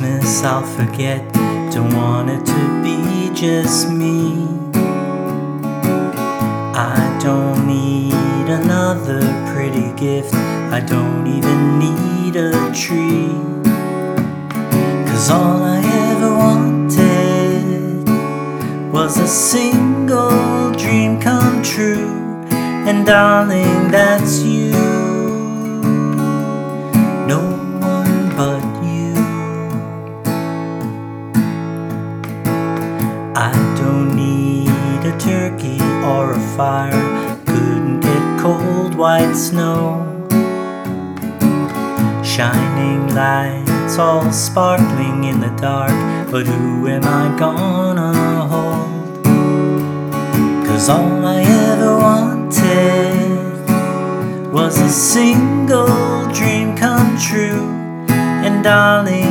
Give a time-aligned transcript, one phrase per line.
[0.00, 1.20] Christmas I'll forget.
[1.74, 4.46] Don't want it to be just me.
[6.74, 9.20] I don't need another
[9.52, 10.32] pretty gift.
[10.32, 13.28] I don't even need a tree.
[15.10, 15.82] Cause all I
[16.12, 18.08] ever wanted
[18.90, 22.08] was a single dream come true.
[22.88, 24.69] And darling, that's you.
[34.04, 37.36] Need a turkey or a fire.
[37.46, 40.06] Couldn't get cold white snow.
[42.24, 45.92] Shining lights all sparkling in the dark.
[46.30, 48.12] But who am I gonna
[48.52, 49.24] hold?
[50.66, 53.50] Cause all I ever wanted
[54.52, 57.68] was a single dream come true.
[58.44, 59.29] And darling,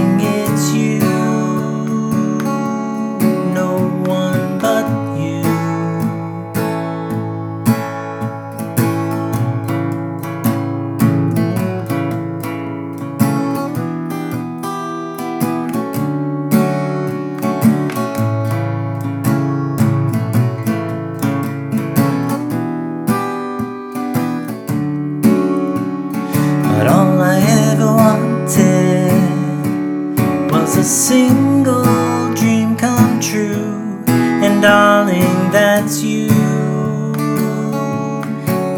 [30.89, 34.03] single dream come true.
[34.07, 36.29] And darling, that's you.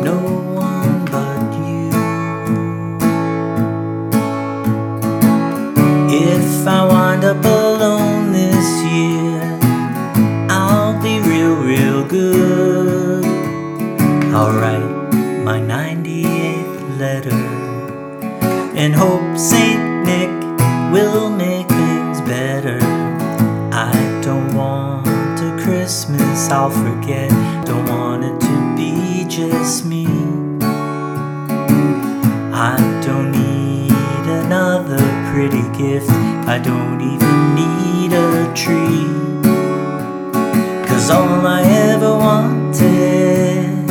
[0.03, 0.17] No
[0.53, 1.89] one but you.
[6.09, 9.59] If I wind up alone this year,
[10.49, 13.23] I'll be real, real good.
[14.35, 15.13] I'll write
[15.45, 17.41] my 98th letter
[18.75, 20.40] and hope Saint Nick
[26.51, 27.29] I'll forget,
[27.65, 30.05] don't want it to be just me.
[32.53, 32.75] I
[33.05, 34.99] don't need another
[35.31, 39.07] pretty gift, I don't even need a tree.
[40.89, 43.87] Cause all I ever wanted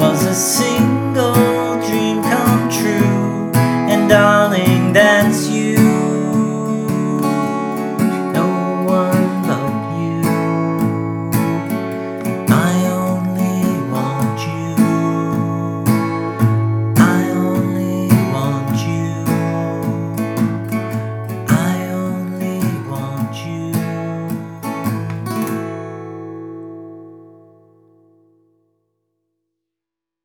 [0.00, 0.75] was a single